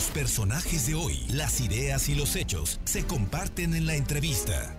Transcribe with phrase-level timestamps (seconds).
[0.00, 4.74] Los personajes de hoy, las ideas y los hechos se comparten en la entrevista.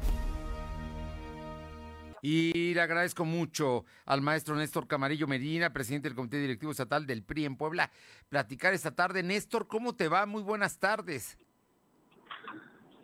[2.24, 7.21] Y le agradezco mucho al maestro Néstor Camarillo Medina, presidente del Comité Directivo Estatal del
[7.21, 7.92] PRI en Puebla,
[8.29, 9.21] platicar esta tarde.
[9.21, 10.26] Néstor, ¿cómo te va?
[10.26, 11.38] Muy buenas tardes.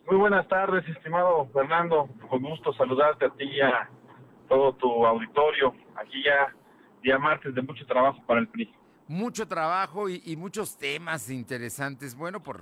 [0.07, 2.09] Muy buenas tardes, estimado Fernando.
[2.31, 3.91] Con gusto saludarte a ti y a
[4.49, 5.75] todo tu auditorio.
[5.95, 6.51] Aquí ya
[7.03, 8.73] día martes de mucho trabajo para el PRI.
[9.07, 12.15] Mucho trabajo y, muchos temas interesantes.
[12.15, 12.61] Bueno, por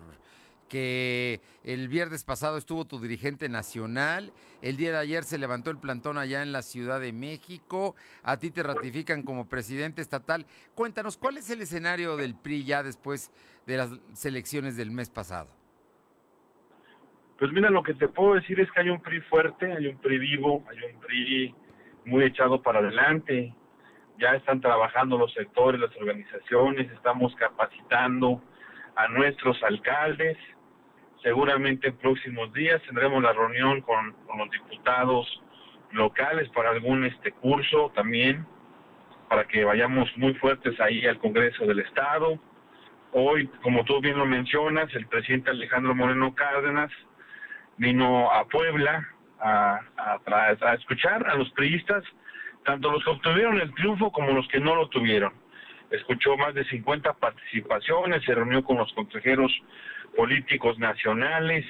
[0.69, 4.31] que el viernes pasado estuvo tu dirigente nacional,
[4.61, 8.37] el día de ayer se levantó el plantón allá en la Ciudad de México, a
[8.37, 10.45] ti te ratifican como presidente estatal.
[10.73, 13.31] Cuéntanos, ¿cuál es el escenario del PRI ya después
[13.67, 15.49] de las elecciones del mes pasado?
[17.37, 19.97] Pues mira, lo que te puedo decir es que hay un PRI fuerte, hay un
[19.97, 21.55] PRI vivo, hay un PRI
[22.05, 23.53] muy echado para adelante.
[24.17, 28.41] Ya están trabajando los sectores, las organizaciones, estamos capacitando
[28.95, 30.37] a nuestros alcaldes,
[31.25, 35.41] Seguramente en próximos días tendremos la reunión con, los diputados
[35.91, 38.45] locales para algún este curso también,
[39.27, 42.37] para que vayamos muy fuertes ahí al Congreso del Estado.
[43.11, 46.91] Hoy, como tú bien lo mencionas, el presidente Alejandro Moreno Cárdenas
[47.77, 52.03] vino a Puebla a, a, escuchar a los priistas,
[52.65, 55.33] tanto los que obtuvieron el triunfo como los que no lo tuvieron.
[55.91, 59.51] Escuchó más de 50 participaciones, se reunió con los consejeros
[60.17, 61.63] políticos nacionales,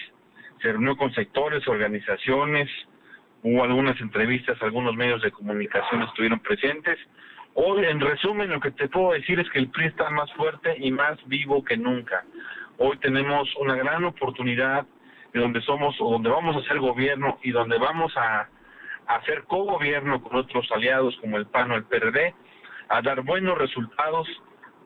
[0.61, 2.69] se reunió con sectores, organizaciones,
[3.43, 6.97] hubo algunas entrevistas, algunos medios de comunicación estuvieron presentes.
[7.53, 10.75] Hoy, en resumen, lo que te puedo decir es que el PRI está más fuerte
[10.77, 12.23] y más vivo que nunca.
[12.77, 14.85] Hoy tenemos una gran oportunidad
[15.33, 18.47] de donde somos o donde vamos a hacer gobierno y donde vamos a
[19.07, 22.33] hacer co-gobierno con otros aliados como el PAN o el PRD,
[22.89, 24.27] a dar buenos resultados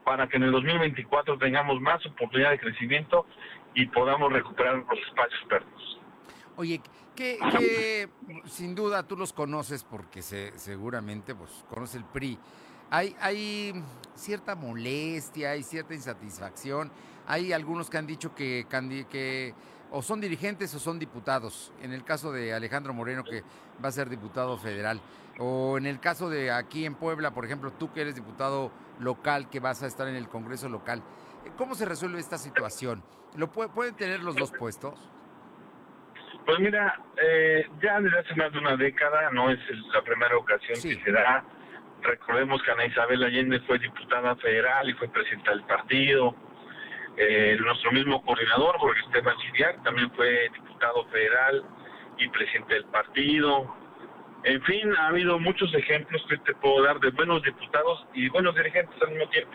[0.04, 3.26] para que en el 2024 tengamos más oportunidad de crecimiento
[3.74, 6.00] y podamos recuperar los espacios perdidos.
[6.56, 6.82] Oye,
[7.16, 8.10] que,
[8.46, 12.40] sin duda tú los conoces porque se, seguramente pues conoce el PRI.
[12.90, 13.84] Hay, hay
[14.16, 16.92] cierta molestia, hay cierta insatisfacción.
[17.30, 18.66] Hay algunos que han dicho que,
[19.08, 19.54] que
[19.92, 21.72] o son dirigentes o son diputados.
[21.80, 23.44] En el caso de Alejandro Moreno, que
[23.84, 25.00] va a ser diputado federal.
[25.38, 29.48] O en el caso de aquí en Puebla, por ejemplo, tú que eres diputado local,
[29.48, 31.04] que vas a estar en el Congreso local.
[31.56, 33.04] ¿Cómo se resuelve esta situación?
[33.38, 35.00] ¿Lo pueden tener los dos puestos?
[36.48, 39.60] Pues mira, eh, ya desde hace más de una década no es
[39.94, 41.44] la primera ocasión que se da.
[42.02, 46.36] Recordemos que Ana Isabel Allende fue diputada federal y fue presidenta del partido.
[47.22, 51.66] Eh, nuestro mismo coordinador, Jorge Esteban Chidiac, también fue diputado federal
[52.18, 53.76] y presidente del partido.
[54.46, 58.56] En fin, ha habido muchos ejemplos que te puedo dar de buenos diputados y buenos
[58.56, 59.52] dirigentes al mismo tiempo.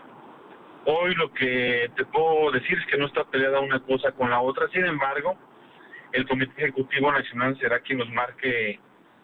[0.84, 4.40] Hoy lo que te puedo decir es que no está peleada una cosa con la
[4.40, 5.34] otra, sin embargo,
[6.12, 8.78] el Comité Ejecutivo Nacional será quien nos marque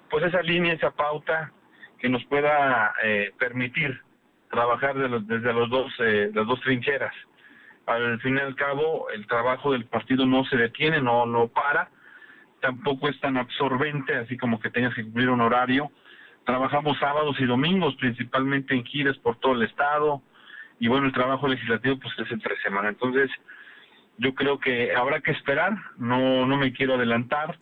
[0.08, 1.52] pues esa línea, esa pauta
[1.98, 4.00] que nos pueda eh, permitir
[4.50, 7.14] trabajar desde los dos, eh, las dos trincheras.
[7.86, 11.88] Al fin y al cabo, el trabajo del partido no se detiene, no, no para,
[12.60, 15.90] tampoco es tan absorbente, así como que tengas que cumplir un horario.
[16.44, 20.22] Trabajamos sábados y domingos, principalmente en giras por todo el estado,
[20.78, 22.88] y bueno, el trabajo legislativo pues es entre semana.
[22.88, 23.30] Entonces,
[24.18, 27.58] yo creo que habrá que esperar, no, no me quiero adelantar.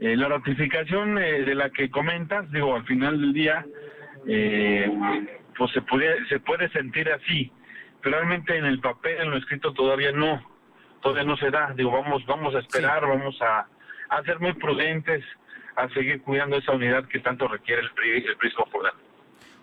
[0.00, 3.66] Eh, la ratificación eh, de la que comentas, digo, al final del día,
[4.26, 4.90] eh,
[5.56, 7.50] pues se puede, se puede sentir así,
[8.02, 10.42] realmente en el papel, en lo escrito todavía no,
[11.02, 11.72] todavía no se da.
[11.74, 13.66] Digo, vamos, vamos a esperar, vamos a,
[14.08, 15.24] a ser muy prudentes,
[15.76, 18.50] a seguir cuidando esa unidad que tanto requiere el PRI, el PRI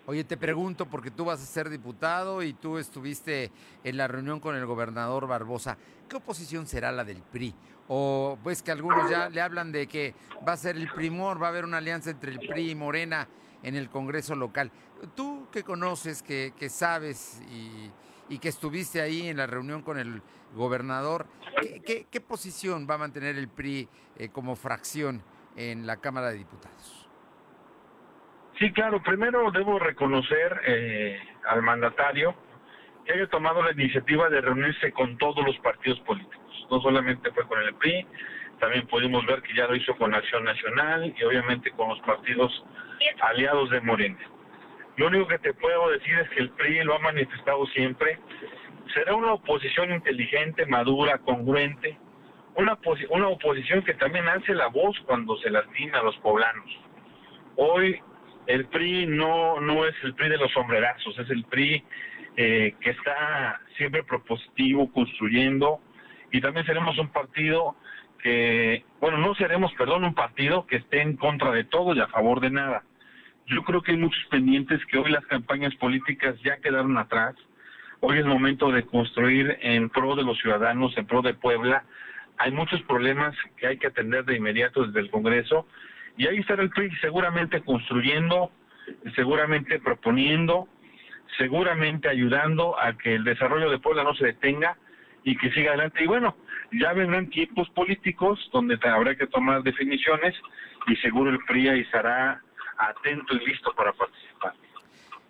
[0.07, 3.51] Oye, te pregunto, porque tú vas a ser diputado y tú estuviste
[3.83, 7.55] en la reunión con el gobernador Barbosa, ¿qué oposición será la del PRI?
[7.87, 10.13] O pues que algunos ya le hablan de que
[10.47, 13.27] va a ser el primor, va a haber una alianza entre el PRI y Morena
[13.63, 14.71] en el Congreso local.
[15.15, 17.89] Tú que conoces, que, que sabes y,
[18.29, 20.21] y, que estuviste ahí en la reunión con el
[20.53, 21.27] gobernador,
[21.85, 23.87] ¿qué, posición va a mantener el PRI
[24.17, 25.21] eh, como fracción
[25.55, 27.09] en la Cámara de Diputados?
[28.59, 29.03] Sí, claro.
[29.03, 31.19] Primero debo reconocer eh,
[31.49, 32.35] al mandatario
[33.05, 36.67] que haya tomado la iniciativa de reunirse con todos los partidos políticos.
[36.71, 38.07] No solamente fue con el PRI,
[38.59, 42.63] también pudimos ver que ya lo hizo con Acción Nacional y obviamente con los partidos
[43.21, 44.19] aliados de Morena.
[44.97, 48.17] Lo único que te puedo decir es que el PRI lo ha manifestado siempre.
[48.93, 51.97] Será una oposición inteligente, madura, congruente,
[52.55, 52.77] una,
[53.27, 56.65] oposición que también hace la voz cuando se lastima a los poblanos.
[57.57, 57.99] Hoy
[58.47, 61.83] el PRI no, no es el PRI de los sombrerazos, es el PRI
[62.37, 65.81] eh, que está siempre propositivo, construyendo
[66.31, 67.75] y también seremos un partido
[68.21, 72.07] que, bueno, no seremos, perdón, un partido que esté en contra de todo y a
[72.07, 72.83] favor de nada.
[73.47, 77.35] Yo creo que hay muchos pendientes que hoy las campañas políticas ya quedaron atrás.
[77.99, 81.83] Hoy es momento de construir en pro de los ciudadanos, en pro de Puebla.
[82.37, 85.67] Hay muchos problemas que hay que atender de inmediato desde el Congreso
[86.17, 88.51] y ahí estará el PRI seguramente construyendo,
[89.15, 90.67] seguramente proponiendo,
[91.37, 94.75] seguramente ayudando a que el desarrollo de Puebla no se detenga
[95.23, 96.03] y que siga adelante.
[96.03, 96.35] Y bueno,
[96.71, 100.33] ya vendrán tiempos políticos donde habrá que tomar definiciones
[100.87, 102.41] y seguro el PRI estará
[102.77, 104.53] atento y listo para participar.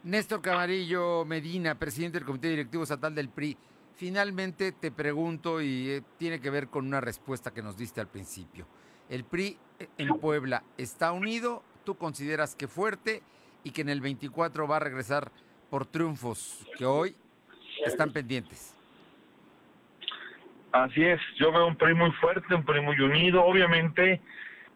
[0.04, 3.58] Néstor Camarillo Medina, presidente del Comité Directivo Estatal del PRI.
[3.96, 8.08] Finalmente te pregunto y eh, tiene que ver con una respuesta que nos diste al
[8.08, 8.68] principio.
[9.10, 11.64] ¿El PRI eh, en Puebla está unido?
[11.86, 13.24] ¿Tú consideras que fuerte
[13.64, 15.32] y que en el 24 va a regresar
[15.70, 17.16] por triunfos que hoy
[17.86, 18.76] están pendientes?
[20.72, 23.44] Así es, yo veo un PRI muy fuerte, un PRI muy unido.
[23.44, 24.22] Obviamente,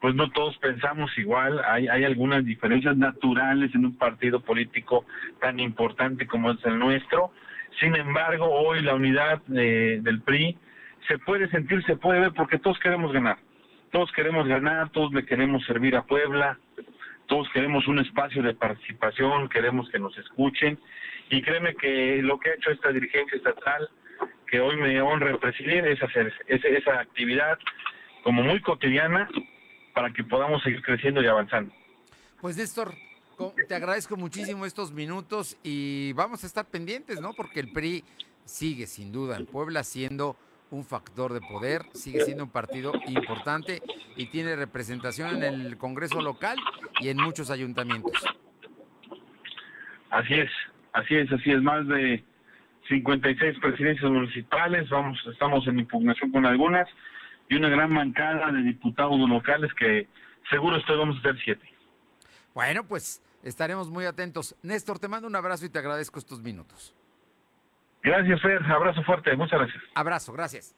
[0.02, 5.06] pues no todos pensamos igual, hay, hay algunas diferencias naturales en un partido político
[5.42, 7.32] tan importante como es el nuestro.
[7.80, 10.58] Sin embargo, hoy la unidad eh, del PRI
[11.08, 13.38] se puede sentir, se puede ver, porque todos queremos ganar.
[13.92, 16.58] Todos queremos ganar, todos le queremos servir a Puebla,
[17.28, 20.80] todos queremos un espacio de participación, queremos que nos escuchen.
[21.30, 23.90] Y créeme que lo que ha hecho esta dirigencia estatal
[24.48, 27.60] que hoy me honra presidir es hacer esa actividad
[28.24, 29.28] como muy cotidiana
[29.94, 31.74] para que podamos seguir creciendo y avanzando.
[32.42, 32.94] Pues Néstor,
[33.68, 37.34] te agradezco muchísimo estos minutos y vamos a estar pendientes, ¿no?
[37.34, 38.04] Porque el PRI
[38.46, 40.36] sigue sin duda en Puebla siendo
[40.72, 43.82] un factor de poder, sigue siendo un partido importante
[44.16, 46.58] y tiene representación en el Congreso local
[47.00, 48.14] y en muchos ayuntamientos.
[50.10, 50.52] Así es,
[50.94, 52.24] así es, así es, más de
[52.88, 56.88] 56 presidencias municipales, vamos, estamos en impugnación con algunas,
[57.50, 60.08] y una gran mancada de diputados locales que
[60.50, 61.68] seguro estoy vamos a ser siete.
[62.54, 64.56] Bueno, pues estaremos muy atentos.
[64.62, 66.96] Néstor, te mando un abrazo y te agradezco estos minutos.
[68.02, 68.64] Gracias, Fer.
[68.72, 69.36] Abrazo fuerte.
[69.36, 69.84] Muchas gracias.
[69.96, 70.76] Abrazo, gracias.